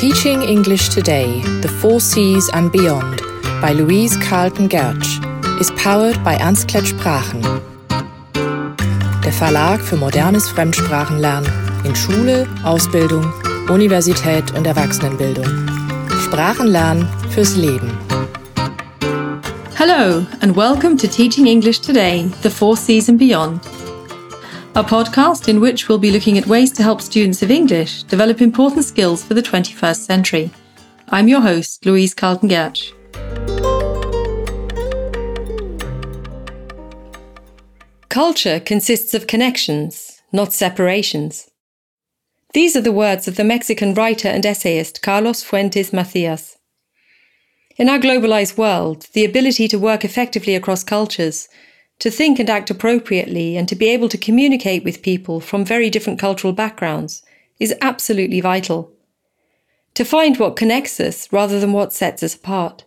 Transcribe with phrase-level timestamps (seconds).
[0.00, 3.20] Teaching English Today, The Four Seas and Beyond
[3.60, 5.20] by Louise Carlton Gertsch
[5.60, 7.42] is powered by Ernstklett Sprachen.
[9.22, 11.52] Der Verlag für modernes Fremdsprachenlernen
[11.84, 13.30] in Schule, Ausbildung,
[13.68, 15.44] Universität und Erwachsenenbildung.
[16.24, 17.90] Sprachenlernen fürs Leben.
[19.74, 23.60] Hello, and welcome to Teaching English Today, The Four Seas and Beyond
[24.76, 28.40] a podcast in which we'll be looking at ways to help students of English develop
[28.40, 30.50] important skills for the 21st century.
[31.08, 32.92] I'm your host, Louise Carlton Gertsch.
[38.08, 41.50] Culture consists of connections, not separations.
[42.54, 46.58] These are the words of the Mexican writer and essayist Carlos Fuentes Macias.
[47.76, 51.48] In our globalized world, the ability to work effectively across cultures
[52.00, 55.88] to think and act appropriately and to be able to communicate with people from very
[55.90, 57.22] different cultural backgrounds
[57.58, 58.90] is absolutely vital.
[59.94, 62.84] To find what connects us rather than what sets us apart.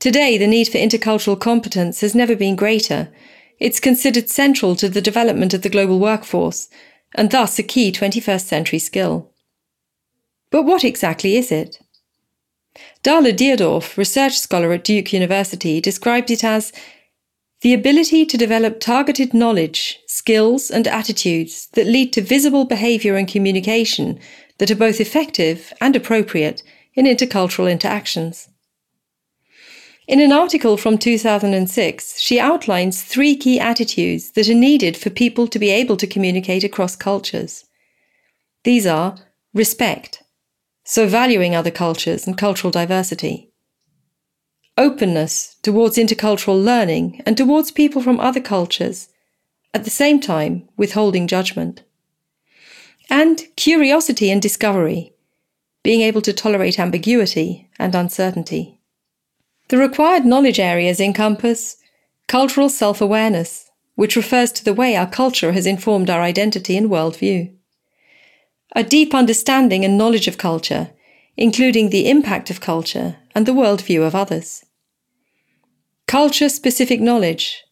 [0.00, 3.08] Today, the need for intercultural competence has never been greater.
[3.58, 6.68] It's considered central to the development of the global workforce
[7.14, 9.30] and thus a key 21st century skill.
[10.50, 11.78] But what exactly is it?
[13.02, 16.72] Darla Deardorff, research scholar at Duke University, described it as
[17.66, 23.26] the ability to develop targeted knowledge, skills, and attitudes that lead to visible behavior and
[23.26, 24.20] communication
[24.58, 26.62] that are both effective and appropriate
[26.94, 28.48] in intercultural interactions.
[30.06, 35.48] In an article from 2006, she outlines three key attitudes that are needed for people
[35.48, 37.64] to be able to communicate across cultures.
[38.62, 39.16] These are
[39.52, 40.22] respect,
[40.84, 43.50] so valuing other cultures and cultural diversity,
[44.78, 49.08] openness towards intercultural learning and towards people from other cultures,
[49.72, 51.82] at the same time withholding judgment.
[53.08, 55.14] And curiosity and discovery,
[55.82, 58.80] being able to tolerate ambiguity and uncertainty.
[59.68, 61.76] The required knowledge areas encompass
[62.26, 66.90] cultural self awareness, which refers to the way our culture has informed our identity and
[66.90, 67.54] worldview.
[68.74, 70.90] A deep understanding and knowledge of culture,
[71.36, 74.65] including the impact of culture and the worldview of others.
[76.06, 77.64] Culture specific knowledge,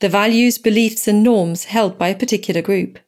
[0.00, 2.98] the values, beliefs, and norms held by a particular group.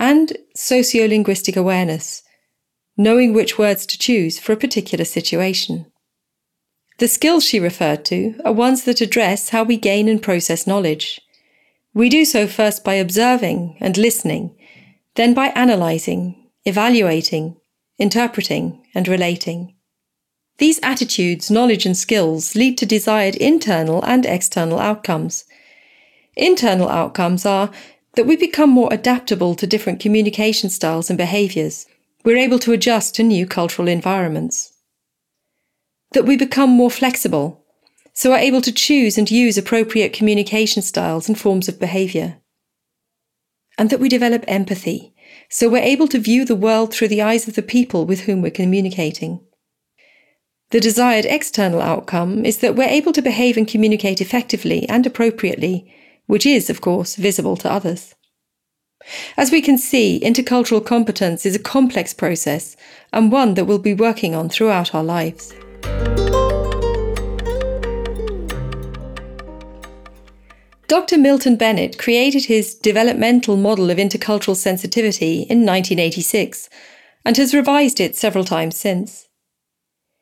[0.00, 2.24] And sociolinguistic awareness,
[2.96, 5.86] knowing which words to choose for a particular situation.
[6.98, 11.20] The skills she referred to are ones that address how we gain and process knowledge.
[11.94, 14.56] We do so first by observing and listening,
[15.14, 17.56] then by analysing, evaluating,
[17.96, 19.76] interpreting, and relating.
[20.58, 25.44] These attitudes, knowledge, and skills lead to desired internal and external outcomes.
[26.36, 27.70] Internal outcomes are
[28.14, 31.86] that we become more adaptable to different communication styles and behaviours.
[32.24, 34.72] We're able to adjust to new cultural environments.
[36.12, 37.64] That we become more flexible,
[38.12, 42.38] so are able to choose and use appropriate communication styles and forms of behaviour.
[43.76, 45.14] And that we develop empathy,
[45.48, 48.42] so we're able to view the world through the eyes of the people with whom
[48.42, 49.40] we're communicating.
[50.70, 55.90] The desired external outcome is that we're able to behave and communicate effectively and appropriately,
[56.26, 58.14] which is, of course, visible to others.
[59.38, 62.76] As we can see, intercultural competence is a complex process
[63.14, 65.54] and one that we'll be working on throughout our lives.
[70.86, 71.16] Dr.
[71.16, 76.68] Milton Bennett created his developmental model of intercultural sensitivity in 1986
[77.24, 79.27] and has revised it several times since.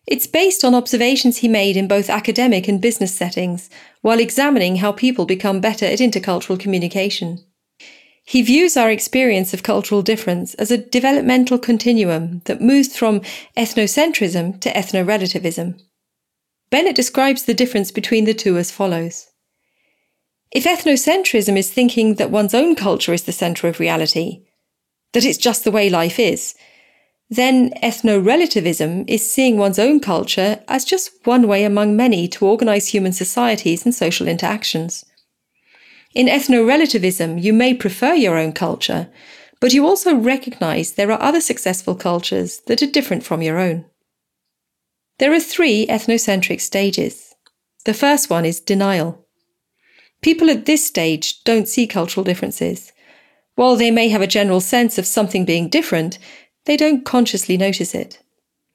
[0.07, 3.69] It's based on observations he made in both academic and business settings
[4.03, 7.45] while examining how people become better at intercultural communication.
[8.25, 13.21] He views our experience of cultural difference as a developmental continuum that moves from
[13.57, 15.77] ethnocentrism to ethno-relativism.
[16.71, 19.29] Bennett describes the difference between the two as follows.
[20.53, 24.47] If ethnocentrism is thinking that one's own culture is the centre of reality,
[25.13, 26.55] that it's just the way life is,
[27.29, 32.47] then ethno relativism is seeing one's own culture as just one way among many to
[32.47, 35.05] organize human societies and social interactions.
[36.15, 39.09] In ethno relativism, you may prefer your own culture,
[39.61, 43.85] but you also recognize there are other successful cultures that are different from your own.
[45.19, 47.35] There are three ethnocentric stages.
[47.85, 49.27] The first one is denial.
[50.23, 52.93] People at this stage don't see cultural differences.
[53.55, 56.19] While they may have a general sense of something being different,
[56.67, 58.21] they don't consciously notice it.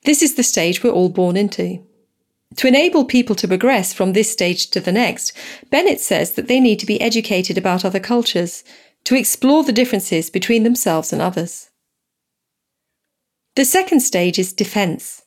[0.03, 1.85] This is the stage we're all born into.
[2.57, 5.31] To enable people to progress from this stage to the next,
[5.69, 8.63] Bennett says that they need to be educated about other cultures,
[9.05, 11.69] to explore the differences between themselves and others.
[13.55, 15.23] The second stage is defense.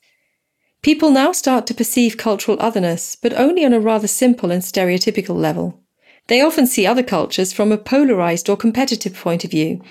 [0.82, 5.34] People now start to perceive cultural otherness, but only on a rather simple and stereotypical
[5.34, 5.80] level.
[6.26, 9.82] They often see other cultures from a polarized or competitive point of view,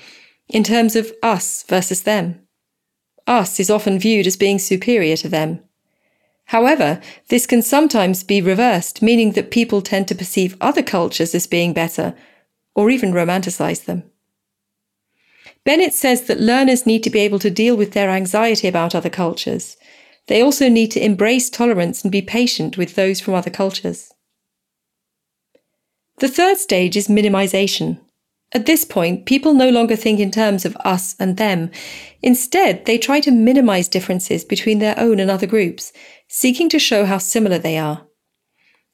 [0.50, 2.43] in terms of us versus them.
[3.28, 5.62] Us is often viewed as being superior to them.
[6.46, 11.48] However, this can sometimes be reversed, meaning that people tend to perceive other cultures as
[11.48, 12.16] being better,
[12.76, 14.04] or even romanticize them.
[15.64, 19.10] Bennett says that learners need to be able to deal with their anxiety about other
[19.10, 19.78] cultures.
[20.28, 24.12] They also need to embrace tolerance and be patient with those from other cultures.
[26.20, 28.00] The third stage is minimization.
[28.54, 31.72] At this point, people no longer think in terms of us and them.
[32.22, 35.92] Instead, they try to minimize differences between their own and other groups,
[36.28, 38.06] seeking to show how similar they are.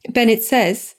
[0.09, 0.95] Bennett says,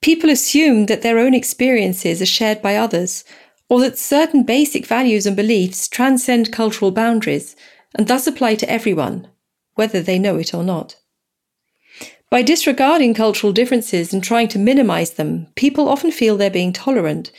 [0.00, 3.24] People assume that their own experiences are shared by others,
[3.68, 7.56] or that certain basic values and beliefs transcend cultural boundaries
[7.94, 9.28] and thus apply to everyone,
[9.74, 10.96] whether they know it or not.
[12.30, 17.32] By disregarding cultural differences and trying to minimize them, people often feel they're being tolerant,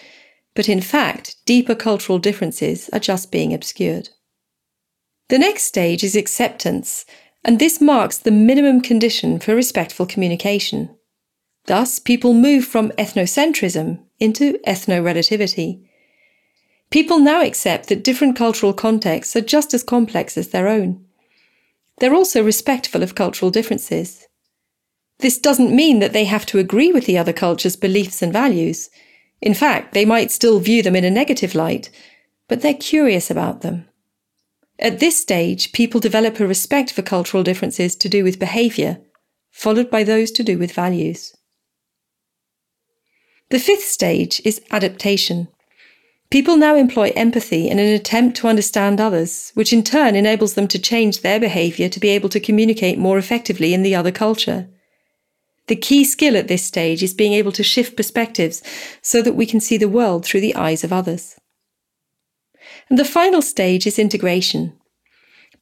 [0.56, 4.10] but in fact, deeper cultural differences are just being obscured.
[5.30, 7.06] The next stage is acceptance,
[7.44, 10.96] and this marks the minimum condition for respectful communication.
[11.66, 15.90] Thus, people move from ethnocentrism into ethno-relativity.
[16.92, 21.04] People now accept that different cultural contexts are just as complex as their own.
[22.00, 24.28] They're also respectful of cultural differences.
[25.20, 28.90] This doesn't mean that they have to agree with the other culture's beliefs and values.
[29.42, 31.90] In fact, they might still view them in a negative light,
[32.48, 33.88] but they're curious about them.
[34.80, 39.00] At this stage, people develop a respect for cultural differences to do with behaviour,
[39.52, 41.36] followed by those to do with values.
[43.50, 45.48] The fifth stage is adaptation.
[46.32, 50.68] People now employ empathy in an attempt to understand others, which in turn enables them
[50.70, 54.68] to change their behaviour to be able to communicate more effectively in the other culture.
[55.68, 58.62] The key skill at this stage is being able to shift perspectives
[59.02, 61.36] so that we can see the world through the eyes of others.
[62.90, 64.74] And the final stage is integration.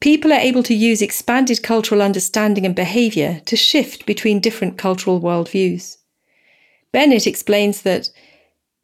[0.00, 5.20] People are able to use expanded cultural understanding and behaviour to shift between different cultural
[5.20, 5.96] worldviews.
[6.92, 8.10] Bennett explains that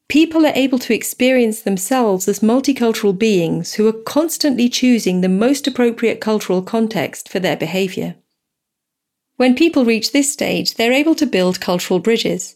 [0.08, 5.66] people are able to experience themselves as multicultural beings who are constantly choosing the most
[5.66, 8.14] appropriate cultural context for their behaviour.
[9.40, 12.54] When people reach this stage, they're able to build cultural bridges.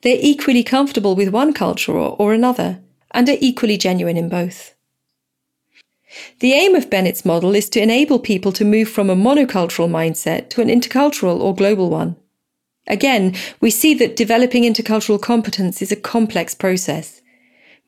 [0.00, 2.80] They're equally comfortable with one culture or, or another,
[3.10, 4.74] and are equally genuine in both.
[6.40, 10.48] The aim of Bennett's model is to enable people to move from a monocultural mindset
[10.48, 12.16] to an intercultural or global one.
[12.86, 17.20] Again, we see that developing intercultural competence is a complex process.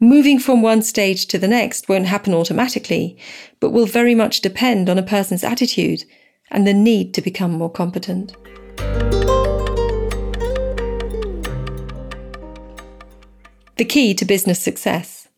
[0.01, 3.17] Moving from one stage to the next won't happen automatically,
[3.59, 6.05] but will very much depend on a person's attitude
[6.51, 8.37] and the need to become more competent.
[13.77, 15.29] The key to business success.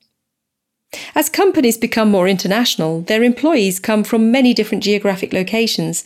[1.14, 6.04] As companies become more international, their employees come from many different geographic locations,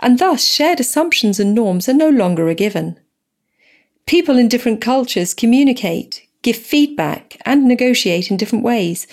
[0.00, 2.98] and thus shared assumptions and norms are no longer a given.
[4.06, 9.06] People in different cultures communicate, give feedback, and negotiate in different ways,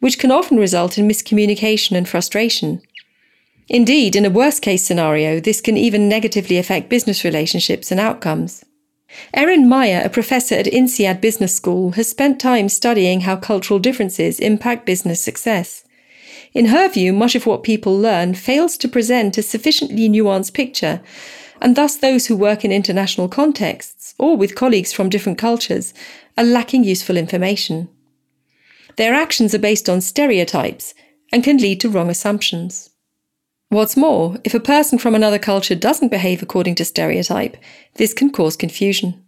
[0.00, 2.82] which can often result in miscommunication and frustration.
[3.68, 8.64] Indeed, in a worst case scenario, this can even negatively affect business relationships and outcomes.
[9.34, 14.40] Erin Meyer, a professor at INSEAD Business School, has spent time studying how cultural differences
[14.40, 15.84] impact business success.
[16.54, 21.00] In her view, much of what people learn fails to present a sufficiently nuanced picture,
[21.60, 25.94] and thus those who work in international contexts or with colleagues from different cultures
[26.36, 27.88] are lacking useful information.
[28.96, 30.94] Their actions are based on stereotypes
[31.32, 32.90] and can lead to wrong assumptions.
[33.72, 37.56] What's more, if a person from another culture doesn't behave according to stereotype,
[37.94, 39.24] this can cause confusion.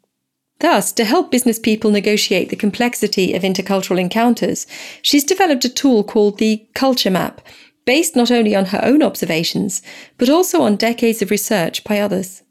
[0.61, 4.67] Thus, to help business people negotiate the complexity of intercultural encounters,
[5.01, 7.41] she's developed a tool called the Culture Map,
[7.87, 9.81] based not only on her own observations,
[10.19, 12.43] but also on decades of research by others.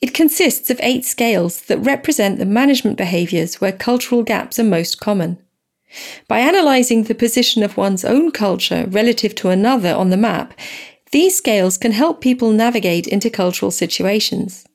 [0.00, 4.98] It consists of eight scales that represent the management behaviours where cultural gaps are most
[4.98, 5.38] common.
[6.28, 10.54] By analysing the position of one's own culture relative to another on the map,
[11.12, 14.66] these scales can help people navigate intercultural situations.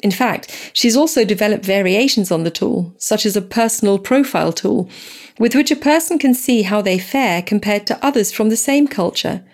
[0.00, 4.90] In fact, she's also developed variations on the tool, such as a personal profile tool,
[5.38, 8.88] with which a person can see how they fare compared to others from the same
[8.88, 9.44] culture,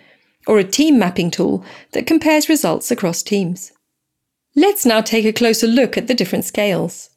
[0.47, 3.71] or a team mapping tool that compares results across teams.
[4.55, 7.11] Let's now take a closer look at the different scales.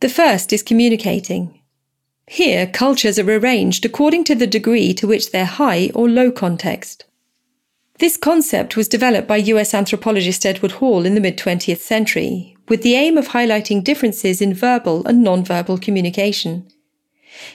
[0.00, 1.60] The first is communicating,
[2.32, 7.04] here, cultures are arranged according to the degree to which they're high or low context.
[8.00, 12.82] This concept was developed by US anthropologist Edward Hall in the mid 20th century, with
[12.82, 16.66] the aim of highlighting differences in verbal and non-verbal communication.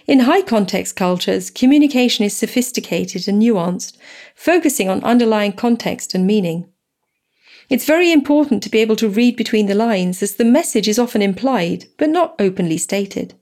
[0.05, 3.97] In high context cultures, communication is sophisticated and nuanced,
[4.35, 6.69] focusing on underlying context and meaning.
[7.67, 10.99] It's very important to be able to read between the lines as the message is
[10.99, 13.33] often implied, but not openly stated.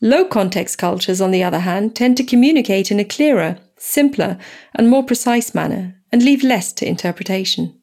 [0.00, 4.38] Low context cultures, on the other hand, tend to communicate in a clearer, simpler,
[4.72, 7.80] and more precise manner and leave less to interpretation.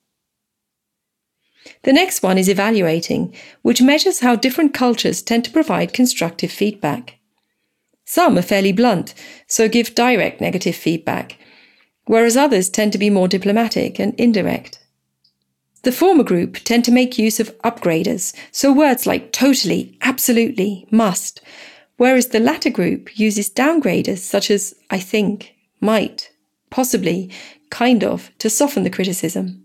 [1.84, 7.20] The next one is evaluating, which measures how different cultures tend to provide constructive feedback.
[8.06, 9.14] Some are fairly blunt,
[9.48, 11.38] so give direct negative feedback,
[12.06, 14.80] whereas others tend to be more diplomatic and indirect.
[15.84, 21.42] The former group tend to make use of upgraders, so words like totally, absolutely, must,
[21.98, 26.32] whereas the latter group uses downgraders such as I think, might,
[26.70, 27.30] possibly,
[27.74, 29.64] kind of, to soften the criticism.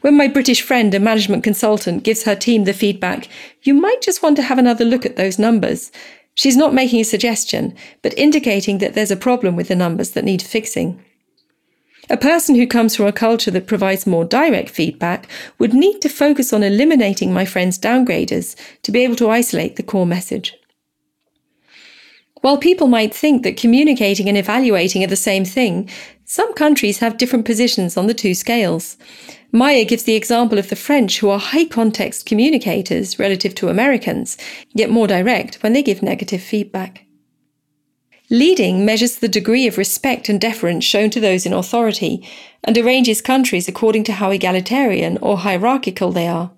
[0.00, 3.28] When my British friend and management consultant gives her team the feedback,
[3.62, 5.92] you might just want to have another look at those numbers.
[6.34, 10.24] She's not making a suggestion, but indicating that there's a problem with the numbers that
[10.24, 11.02] need fixing.
[12.10, 16.08] A person who comes from a culture that provides more direct feedback would need to
[16.08, 20.54] focus on eliminating my friend's downgraders to be able to isolate the core message.
[22.40, 25.90] While people might think that communicating and evaluating are the same thing,
[26.30, 28.98] some countries have different positions on the two scales.
[29.50, 34.36] Meyer gives the example of the French, who are high context communicators relative to Americans,
[34.74, 37.06] yet more direct when they give negative feedback.
[38.28, 42.28] Leading measures the degree of respect and deference shown to those in authority
[42.62, 46.50] and arranges countries according to how egalitarian or hierarchical they are.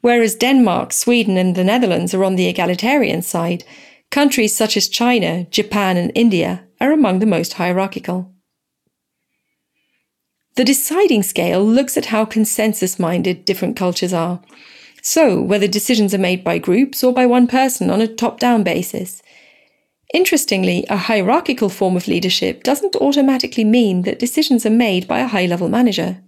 [0.00, 3.64] Whereas Denmark, Sweden, and the Netherlands are on the egalitarian side,
[4.12, 8.32] countries such as China, Japan, and India are among the most hierarchical.
[10.56, 14.40] The deciding scale looks at how consensus minded different cultures are.
[15.02, 18.62] So, whether decisions are made by groups or by one person on a top down
[18.62, 19.22] basis.
[20.14, 25.28] Interestingly, a hierarchical form of leadership doesn't automatically mean that decisions are made by a
[25.28, 26.22] high level manager.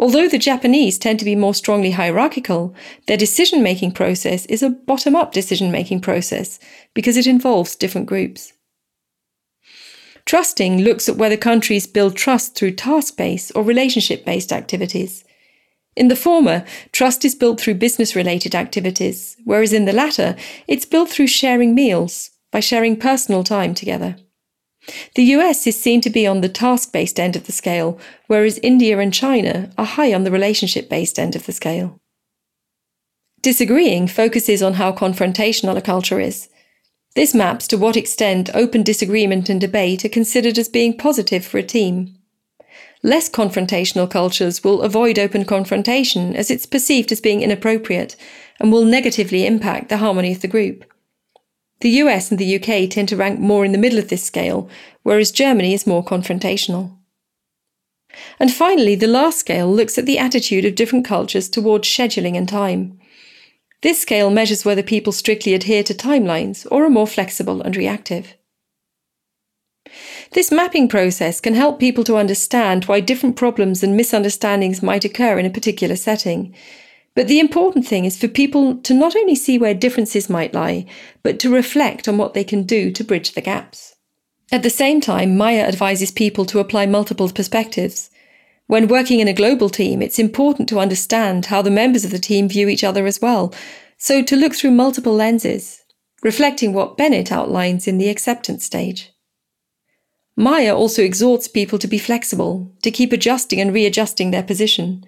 [0.00, 2.74] Although the Japanese tend to be more strongly hierarchical,
[3.06, 6.58] their decision making process is a bottom up decision making process
[6.92, 8.52] because it involves different groups.
[10.30, 15.24] Trusting looks at whether countries build trust through task based or relationship based activities.
[15.96, 20.36] In the former, trust is built through business related activities, whereas in the latter,
[20.68, 24.14] it's built through sharing meals, by sharing personal time together.
[25.16, 28.60] The US is seen to be on the task based end of the scale, whereas
[28.62, 31.98] India and China are high on the relationship based end of the scale.
[33.42, 36.48] Disagreeing focuses on how confrontational a culture is.
[37.16, 41.58] This maps to what extent open disagreement and debate are considered as being positive for
[41.58, 42.14] a team.
[43.02, 48.14] Less confrontational cultures will avoid open confrontation as it's perceived as being inappropriate
[48.60, 50.84] and will negatively impact the harmony of the group.
[51.80, 54.68] The US and the UK tend to rank more in the middle of this scale,
[55.02, 56.92] whereas Germany is more confrontational.
[58.38, 62.48] And finally, the last scale looks at the attitude of different cultures towards scheduling and
[62.48, 62.99] time.
[63.82, 68.36] This scale measures whether people strictly adhere to timelines or are more flexible and reactive.
[70.32, 75.38] This mapping process can help people to understand why different problems and misunderstandings might occur
[75.38, 76.54] in a particular setting.
[77.14, 80.86] But the important thing is for people to not only see where differences might lie,
[81.22, 83.96] but to reflect on what they can do to bridge the gaps.
[84.52, 88.10] At the same time, Meyer advises people to apply multiple perspectives.
[88.70, 92.20] When working in a global team, it's important to understand how the members of the
[92.20, 93.52] team view each other as well,
[93.98, 95.82] so to look through multiple lenses,
[96.22, 99.10] reflecting what Bennett outlines in the acceptance stage.
[100.36, 105.04] Meyer also exhorts people to be flexible, to keep adjusting and readjusting their position.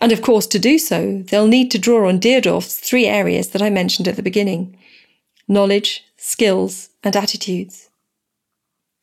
[0.00, 3.60] And of course, to do so, they'll need to draw on Deardorff's three areas that
[3.60, 4.78] I mentioned at the beginning
[5.48, 7.87] knowledge, skills, and attitudes.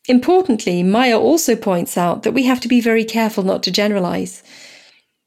[0.07, 4.43] Importantly, Meyer also points out that we have to be very careful not to generalize.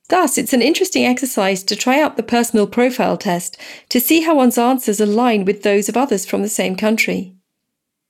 [0.09, 3.59] Thus, it's an interesting exercise to try out the personal profile test
[3.91, 7.35] to see how one's answers align with those of others from the same country.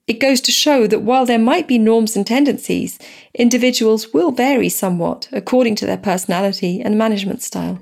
[0.07, 2.99] It goes to show that while there might be norms and tendencies,
[3.35, 7.81] individuals will vary somewhat according to their personality and management style.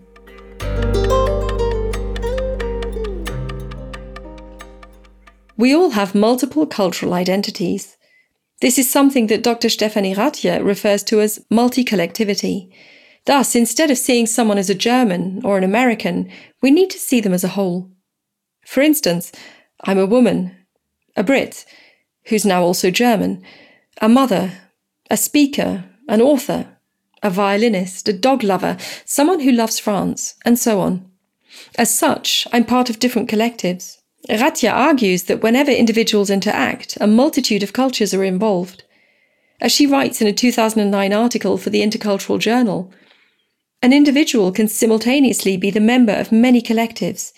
[5.58, 7.95] We all have multiple cultural identities.
[8.60, 9.68] This is something that Dr.
[9.68, 12.70] Stefanie Rathje refers to as multi-collectivity.
[13.26, 16.30] Thus, instead of seeing someone as a German or an American,
[16.62, 17.90] we need to see them as a whole.
[18.64, 19.30] For instance,
[19.84, 20.56] I'm a woman,
[21.16, 21.66] a Brit,
[22.26, 23.42] who's now also German,
[24.00, 24.52] a mother,
[25.10, 26.78] a speaker, an author,
[27.22, 31.10] a violinist, a dog lover, someone who loves France, and so on.
[31.76, 33.98] As such, I'm part of different collectives.
[34.28, 38.82] Rathje argues that whenever individuals interact, a multitude of cultures are involved.
[39.60, 42.92] As she writes in a 2009 article for the Intercultural Journal,
[43.82, 47.32] an individual can simultaneously be the member of many collectives.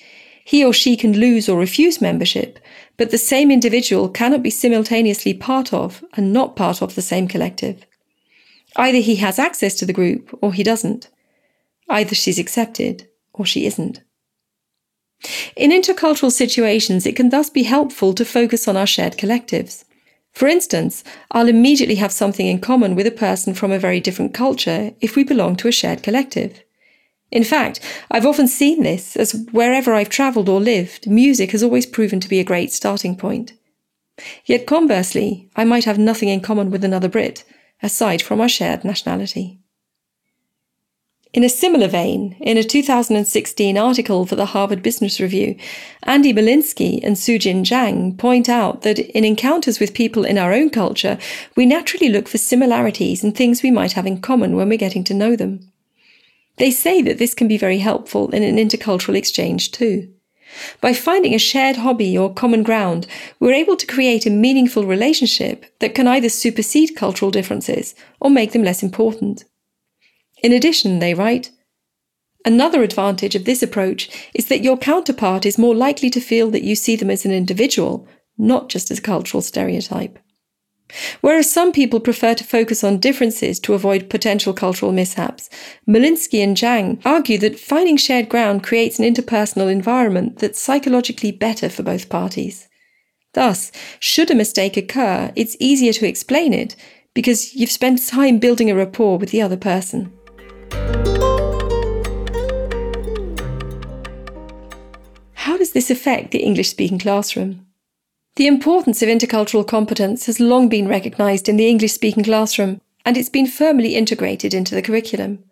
[0.45, 2.59] He or she can lose or refuse membership,
[2.97, 7.29] but the same individual cannot be simultaneously part of and not part of the same
[7.29, 7.85] collective.
[8.77, 11.09] Either he has access to the group or he doesn't.
[11.91, 14.01] Either she's accepted or she isn't.
[15.57, 19.85] In intercultural situations, it can thus be helpful to focus on our shared collectives.
[20.33, 24.35] For instance, I'll immediately have something in common with a person from a very different
[24.35, 26.63] culture if we belong to a shared collective.
[27.31, 31.87] In fact, I've often seen this as wherever I've travelled or lived, music has always
[31.87, 33.53] proven to be a great starting point.
[34.45, 37.45] Yet conversely, I might have nothing in common with another Brit,
[37.83, 39.59] aside from our shared nationality.
[41.35, 45.57] In a similar vein, in a 2016 article for the Harvard Business Review,
[46.05, 50.71] Andy Molinsky and Sujin Jang point out that in encounters with people in our own
[50.71, 51.19] culture,
[51.55, 55.05] we naturally look for similarities and things we might have in common when we're getting
[55.05, 55.71] to know them.
[56.57, 60.11] They say that this can be very helpful in an intercultural exchange too.
[60.81, 63.07] By finding a shared hobby or common ground,
[63.39, 68.53] we're able to create a meaningful relationship that can either supersede cultural differences or make
[68.53, 69.45] them less important.
[70.43, 71.51] In addition, they write,
[72.45, 76.63] Another advantage of this approach is that your counterpart is more likely to feel that
[76.63, 78.07] you see them as an individual,
[78.39, 80.19] not just as a cultural stereotype.
[81.21, 85.51] Whereas some people prefer to focus on differences to avoid potential cultural mishaps,
[85.87, 91.69] Molinsky and Jang argue that finding shared ground creates an interpersonal environment that's psychologically better
[91.69, 92.69] for both parties.
[93.35, 96.75] Thus, should a mistake occur, it's easier to explain it
[97.13, 100.13] because you've spent time building a rapport with the other person.
[105.35, 107.67] How does this affect the English speaking classroom?
[108.37, 113.17] The importance of intercultural competence has long been recognised in the English speaking classroom, and
[113.17, 115.43] it's been firmly integrated into the curriculum.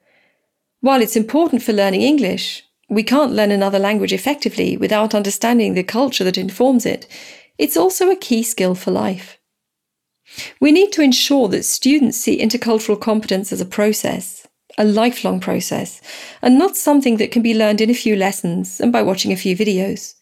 [0.81, 5.83] While it's important for learning English, we can't learn another language effectively without understanding the
[5.83, 7.09] culture that informs it.
[7.59, 9.39] It's also a key skill for life.
[10.61, 14.46] We need to ensure that students see intercultural competence as a process,
[14.79, 16.01] a lifelong process,
[16.43, 19.37] and not something that can be learned in a few lessons and by watching a
[19.37, 20.15] few videos.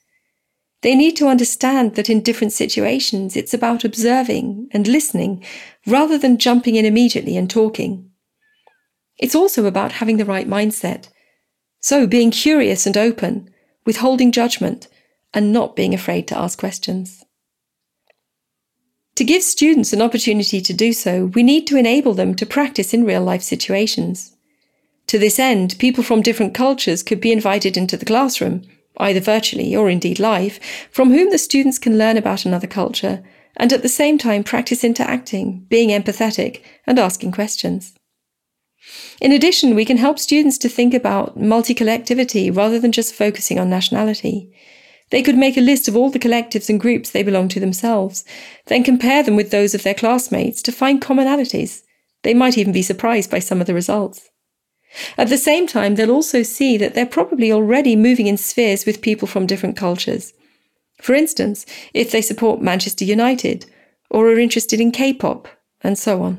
[0.83, 5.43] They need to understand that in different situations, it's about observing and listening
[5.87, 8.11] rather than jumping in immediately and talking.
[9.19, 11.09] It's also about having the right mindset.
[11.81, 13.49] So being curious and open,
[13.87, 14.88] withholding judgment,
[15.33, 17.25] and not being afraid to ask questions.
[19.17, 22.93] To give students an opportunity to do so, we need to enable them to practice
[22.93, 24.34] in real life situations.
[25.09, 28.62] To this end, people from different cultures could be invited into the classroom,
[28.99, 30.59] either virtually or indeed live,
[30.90, 33.23] from whom the students can learn about another culture
[33.57, 37.95] and at the same time practice interacting, being empathetic, and asking questions.
[39.21, 43.59] In addition, we can help students to think about multi collectivity rather than just focusing
[43.59, 44.53] on nationality.
[45.11, 48.25] They could make a list of all the collectives and groups they belong to themselves,
[48.67, 51.83] then compare them with those of their classmates to find commonalities.
[52.23, 54.29] They might even be surprised by some of the results.
[55.17, 59.03] At the same time, they'll also see that they're probably already moving in spheres with
[59.03, 60.33] people from different cultures.
[61.01, 63.67] For instance, if they support Manchester United,
[64.11, 65.49] or are interested in K pop,
[65.83, 66.39] and so on.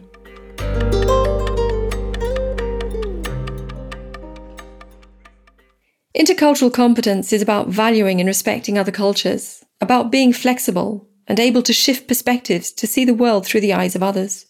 [6.17, 11.73] Intercultural competence is about valuing and respecting other cultures, about being flexible and able to
[11.73, 14.45] shift perspectives to see the world through the eyes of others.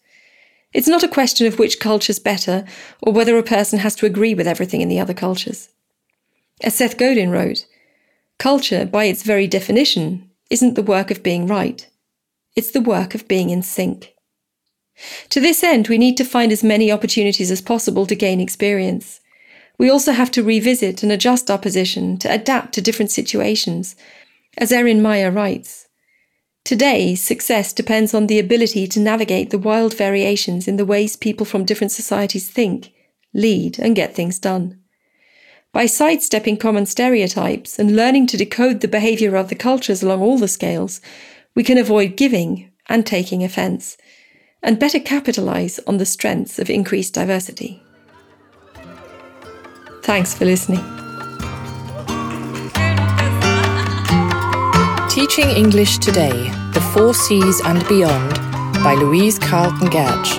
[0.75, 2.65] It's not a question of which culture's better
[3.01, 5.69] or whether a person has to agree with everything in the other cultures.
[6.59, 7.65] As Seth Godin wrote,
[8.39, 11.89] culture, by its very definition, isn't the work of being right.
[12.57, 14.15] It's the work of being in sync.
[15.29, 19.21] To this end, we need to find as many opportunities as possible to gain experience.
[19.77, 23.95] We also have to revisit and adjust our position to adapt to different situations.
[24.57, 25.84] As Erin Meyer writes,
[26.65, 31.45] Today, success depends on the ability to navigate the wild variations in the ways people
[31.45, 32.91] from different societies think,
[33.35, 34.79] lead, and get things done.
[35.71, 40.39] By sidestepping common stereotypes and learning to decode the behavior of the cultures along all
[40.39, 41.01] the scales,
[41.53, 43.95] we can avoid giving and taking offense,
[44.63, 47.83] and better capitalize on the strengths of increased diversity.
[50.01, 51.04] Thanks for listening.
[55.25, 58.35] Teaching English Today The Four Cs and Beyond
[58.83, 60.37] by Louise Carlton Gertsch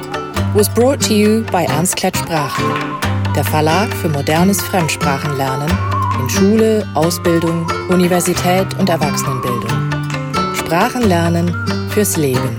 [0.54, 3.00] was brought to you by Ernst Klett Sprachen,
[3.34, 5.76] der Verlag für modernes Fremdsprachenlernen
[6.20, 10.54] in Schule, Ausbildung, Universität und Erwachsenenbildung.
[10.54, 11.50] Sprachenlernen
[11.90, 12.56] fürs Leben.